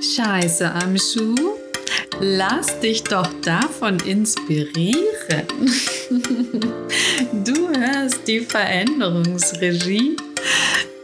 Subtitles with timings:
[0.00, 1.58] Scheiße am Schuh?
[2.20, 5.46] Lass dich doch davon inspirieren.
[7.44, 10.16] Du hörst die Veränderungsregie,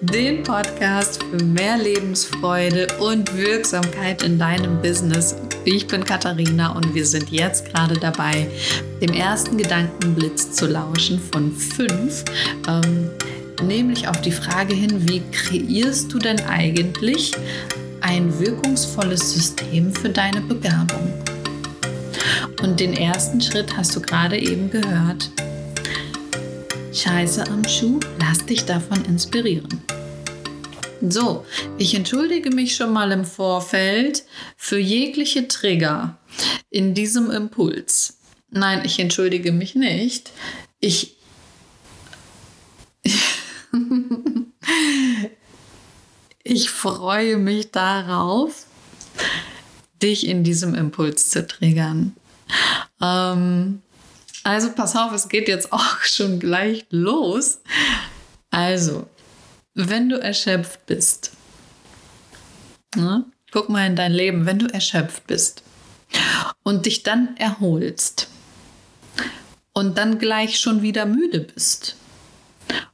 [0.01, 5.36] den Podcast für mehr Lebensfreude und Wirksamkeit in deinem Business.
[5.64, 8.48] Ich bin Katharina und wir sind jetzt gerade dabei,
[9.00, 12.24] dem ersten Gedankenblitz zu lauschen von fünf.
[12.66, 13.10] Ähm,
[13.62, 17.32] nämlich auf die Frage hin, wie kreierst du denn eigentlich
[18.07, 21.12] ein wirkungsvolles System für deine Begabung?
[22.62, 25.29] Und den ersten Schritt hast du gerade eben gehört.
[26.92, 29.82] Scheiße am Schuh, lass dich davon inspirieren.
[31.02, 31.45] So,
[31.79, 34.23] ich entschuldige mich schon mal im Vorfeld
[34.57, 36.16] für jegliche Trigger
[36.70, 38.18] in diesem Impuls.
[38.51, 40.30] Nein, ich entschuldige mich nicht.
[40.80, 41.16] Ich
[46.46, 48.66] ich freue mich darauf,
[50.02, 52.15] dich in diesem Impuls zu triggern.
[53.01, 53.82] Ähm,
[54.45, 57.59] also pass auf, es geht jetzt auch schon gleich los.
[58.51, 59.06] Also,
[59.74, 61.32] wenn du erschöpft bist,
[62.95, 63.24] ne?
[63.51, 65.62] guck mal in dein Leben, wenn du erschöpft bist
[66.62, 68.28] und dich dann erholst
[69.72, 71.97] und dann gleich schon wieder müde bist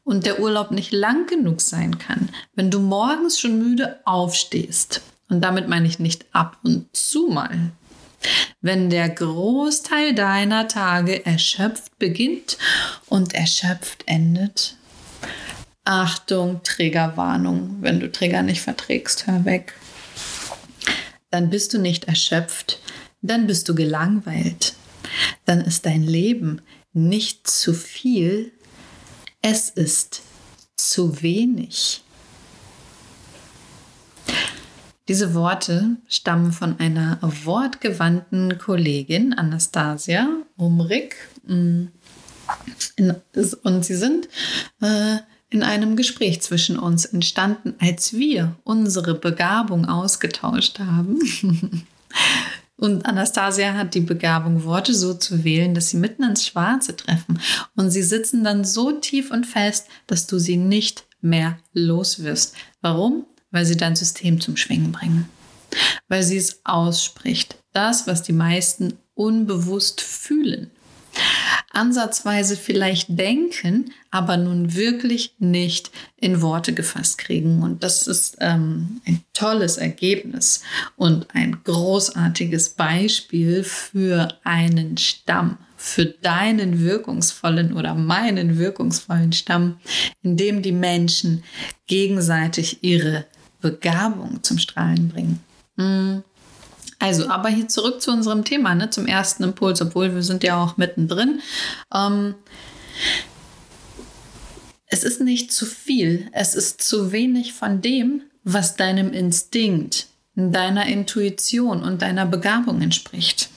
[0.04, 5.40] und der Urlaub nicht lang genug sein kann, wenn du morgens schon müde aufstehst, und
[5.40, 7.72] damit meine ich nicht ab und zu mal,
[8.60, 12.58] wenn der Großteil deiner Tage erschöpft beginnt
[13.08, 14.76] und erschöpft endet.
[15.84, 19.74] Achtung, Triggerwarnung, wenn du Trigger nicht verträgst, hör weg.
[21.30, 22.78] Dann bist du nicht erschöpft,
[23.22, 24.74] dann bist du gelangweilt.
[25.44, 26.60] Dann ist dein Leben
[26.92, 28.52] nicht zu viel,
[29.42, 30.22] es ist
[30.76, 32.02] zu wenig.
[35.08, 41.16] Diese Worte stammen von einer wortgewandten Kollegin, Anastasia Umrig.
[41.44, 41.86] Mm,
[43.64, 44.28] und sie sind
[44.80, 45.16] äh,
[45.50, 51.18] in einem Gespräch zwischen uns entstanden, als wir unsere Begabung ausgetauscht haben.
[52.82, 57.38] Und Anastasia hat die Begabung, Worte so zu wählen, dass sie mitten ins Schwarze treffen.
[57.76, 62.56] Und sie sitzen dann so tief und fest, dass du sie nicht mehr los wirst.
[62.80, 63.24] Warum?
[63.52, 65.28] Weil sie dein System zum Schwingen bringen.
[66.08, 67.54] Weil sie es ausspricht.
[67.72, 70.72] Das, was die meisten unbewusst fühlen
[71.72, 77.62] ansatzweise vielleicht denken, aber nun wirklich nicht in Worte gefasst kriegen.
[77.62, 80.62] Und das ist ähm, ein tolles Ergebnis
[80.96, 89.78] und ein großartiges Beispiel für einen Stamm, für deinen wirkungsvollen oder meinen wirkungsvollen Stamm,
[90.22, 91.42] in dem die Menschen
[91.86, 93.26] gegenseitig ihre
[93.60, 95.40] Begabung zum Strahlen bringen.
[95.76, 96.22] Mhm.
[97.02, 100.62] Also, aber hier zurück zu unserem Thema, ne, zum ersten Impuls, obwohl wir sind ja
[100.62, 101.40] auch mittendrin.
[101.92, 102.36] Ähm,
[104.86, 110.86] es ist nicht zu viel, es ist zu wenig von dem, was deinem Instinkt, deiner
[110.86, 113.50] Intuition und deiner Begabung entspricht.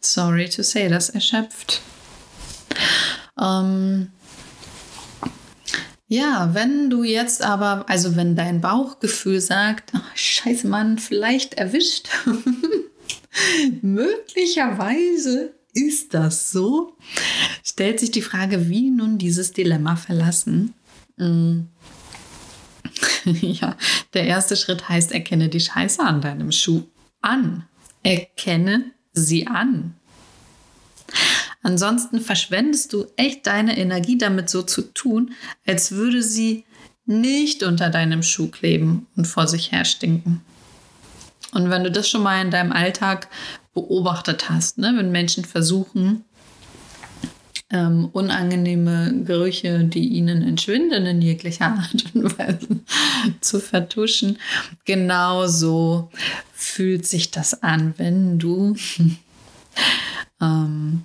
[0.00, 1.80] Sorry to say, das erschöpft.
[3.40, 4.12] Ähm,
[6.06, 12.08] ja, wenn du jetzt aber, also wenn dein Bauchgefühl sagt, ach, scheiße Mann, vielleicht erwischt,
[13.82, 16.96] möglicherweise ist das so,
[17.64, 20.74] stellt sich die Frage, wie nun dieses Dilemma verlassen.
[21.16, 21.62] Mm.
[23.24, 23.76] ja,
[24.12, 26.84] der erste Schritt heißt, erkenne die Scheiße an deinem Schuh
[27.22, 27.64] an.
[28.02, 29.96] Erkenne sie an.
[31.64, 35.32] Ansonsten verschwendest du echt deine Energie damit so zu tun,
[35.66, 36.64] als würde sie
[37.06, 40.42] nicht unter deinem Schuh kleben und vor sich her stinken.
[41.52, 43.28] Und wenn du das schon mal in deinem Alltag
[43.72, 46.24] beobachtet hast, ne, wenn Menschen versuchen,
[47.70, 52.68] ähm, unangenehme Gerüche, die ihnen entschwinden in jeglicher Art und Weise
[53.40, 54.38] zu vertuschen,
[54.84, 56.10] genauso
[56.52, 58.76] fühlt sich das an, wenn du
[60.42, 61.04] ähm,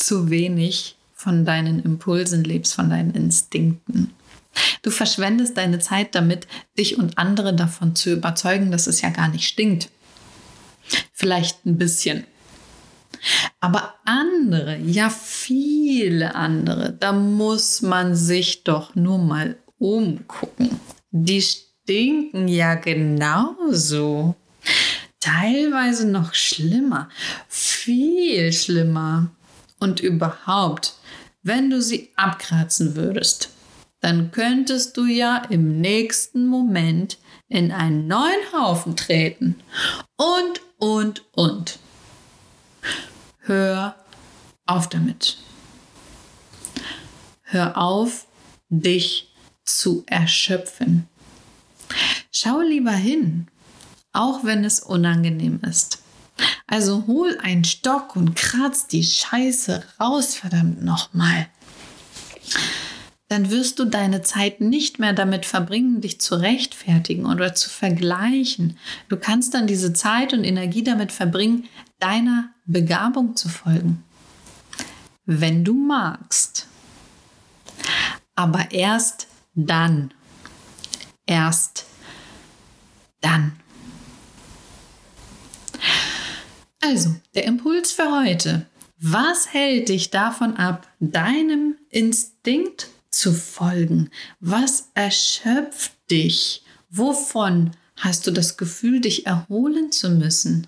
[0.00, 4.12] zu wenig von deinen Impulsen lebst, von deinen Instinkten.
[4.82, 6.48] Du verschwendest deine Zeit damit,
[6.78, 9.90] dich und andere davon zu überzeugen, dass es ja gar nicht stinkt.
[11.12, 12.24] Vielleicht ein bisschen.
[13.60, 20.80] Aber andere, ja viele andere, da muss man sich doch nur mal umgucken.
[21.10, 24.34] Die stinken ja genauso.
[25.20, 27.10] Teilweise noch schlimmer,
[27.48, 29.30] viel schlimmer.
[29.80, 30.94] Und überhaupt,
[31.42, 33.50] wenn du sie abkratzen würdest,
[34.00, 37.18] dann könntest du ja im nächsten Moment
[37.48, 39.56] in einen neuen Haufen treten
[40.16, 41.78] und, und, und.
[43.38, 43.96] Hör
[44.66, 45.38] auf damit.
[47.42, 48.26] Hör auf,
[48.68, 49.34] dich
[49.64, 51.08] zu erschöpfen.
[52.30, 53.48] Schau lieber hin,
[54.12, 55.99] auch wenn es unangenehm ist.
[56.66, 61.48] Also hol einen Stock und kratz die Scheiße raus, verdammt nochmal.
[63.28, 68.76] Dann wirst du deine Zeit nicht mehr damit verbringen, dich zu rechtfertigen oder zu vergleichen.
[69.08, 71.68] Du kannst dann diese Zeit und Energie damit verbringen,
[72.00, 74.02] deiner Begabung zu folgen.
[75.26, 76.66] Wenn du magst.
[78.34, 80.12] Aber erst dann.
[81.24, 81.84] Erst
[83.20, 83.52] dann.
[86.90, 88.66] Also, der Impuls für heute.
[88.98, 94.10] Was hält dich davon ab, deinem Instinkt zu folgen?
[94.40, 96.64] Was erschöpft dich?
[96.90, 100.66] Wovon hast du das Gefühl, dich erholen zu müssen?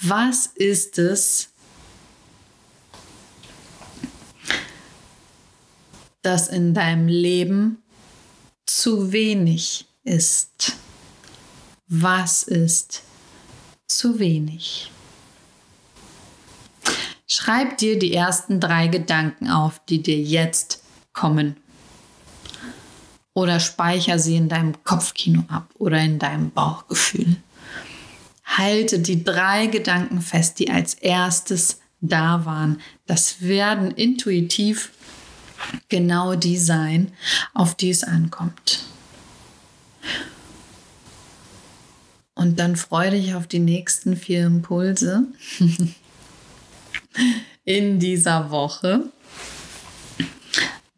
[0.00, 1.48] Was ist es,
[6.22, 7.82] das in deinem Leben
[8.64, 10.77] zu wenig ist?
[11.90, 13.02] Was ist
[13.86, 14.90] zu wenig?
[17.26, 20.82] Schreib dir die ersten drei Gedanken auf, die dir jetzt
[21.14, 21.56] kommen.
[23.32, 27.36] Oder speicher sie in deinem Kopfkino ab oder in deinem Bauchgefühl.
[28.44, 32.82] Halte die drei Gedanken fest, die als erstes da waren.
[33.06, 34.92] Das werden intuitiv
[35.88, 37.12] genau die sein,
[37.54, 38.87] auf die es ankommt.
[42.38, 45.26] Und dann freue dich auf die nächsten vier Impulse
[47.64, 49.06] in dieser Woche,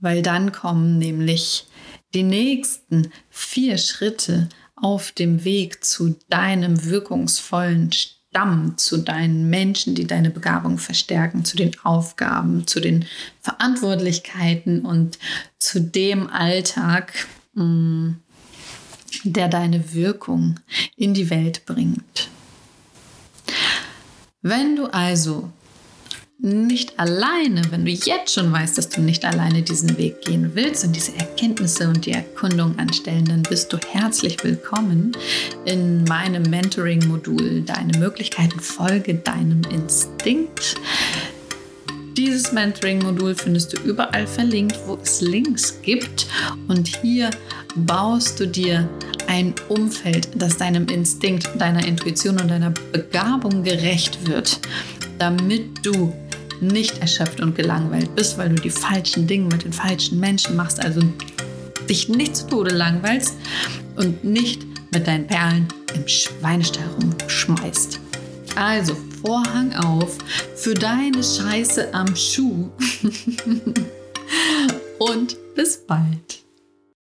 [0.00, 1.66] weil dann kommen nämlich
[2.12, 10.06] die nächsten vier Schritte auf dem Weg zu deinem wirkungsvollen Stamm, zu deinen Menschen, die
[10.06, 13.06] deine Begabung verstärken, zu den Aufgaben, zu den
[13.40, 15.18] Verantwortlichkeiten und
[15.58, 17.14] zu dem Alltag,
[17.54, 18.10] mm,
[19.24, 20.60] der deine Wirkung
[20.96, 22.28] in die Welt bringt.
[24.42, 25.50] Wenn du also
[26.42, 30.84] nicht alleine, wenn du jetzt schon weißt, dass du nicht alleine diesen Weg gehen willst
[30.84, 35.12] und diese Erkenntnisse und die Erkundung anstellen, dann bist du herzlich willkommen
[35.66, 40.76] in meinem Mentoring-Modul Deine Möglichkeiten folge deinem Instinkt.
[42.16, 46.26] Dieses Mentoring-Modul findest du überall verlinkt, wo es Links gibt.
[46.68, 47.30] Und hier
[47.76, 48.88] baust du dir
[49.26, 54.60] ein Umfeld, das deinem Instinkt, deiner Intuition und deiner Begabung gerecht wird,
[55.18, 56.12] damit du
[56.60, 60.80] nicht erschöpft und gelangweilt bist, weil du die falschen Dinge mit den falschen Menschen machst,
[60.80, 61.00] also
[61.88, 63.36] dich nicht zu Tode langweilst
[63.96, 64.62] und nicht
[64.92, 68.00] mit deinen Perlen im Schweinestall rumschmeißt.
[68.56, 70.16] Also Vorhang auf
[70.56, 72.70] für deine Scheiße am Schuh
[74.98, 76.39] und bis bald.